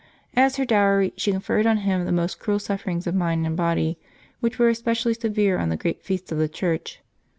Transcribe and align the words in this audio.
As 0.35 0.55
her 0.55 0.65
dowry, 0.65 1.13
she 1.15 1.31
conferred 1.31 1.67
on 1.67 1.77
him 1.77 2.05
the 2.05 2.11
most 2.11 2.39
cruel 2.39 2.57
sufferings 2.57 3.05
of 3.05 3.13
mind 3.13 3.45
and 3.45 3.55
body, 3.55 3.99
which 4.39 4.57
were 4.57 4.67
especially 4.67 5.13
severe 5.13 5.59
on 5.59 5.69
the 5.69 5.77
great 5.77 6.01
feasts 6.01 6.31
of 6.31 6.39
the 6.39 6.49
Church. 6.49 7.01